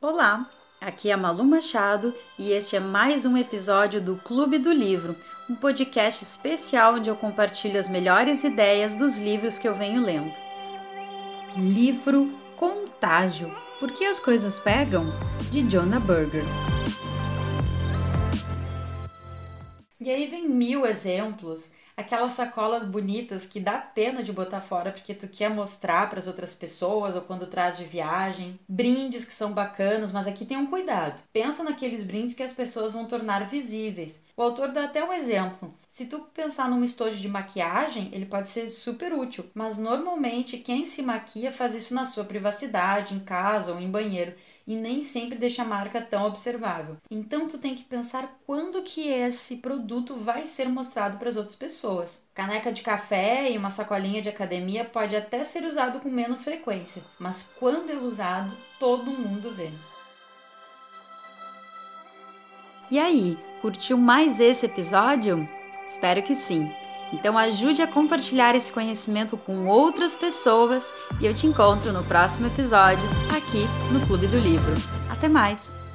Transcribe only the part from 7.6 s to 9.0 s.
as melhores ideias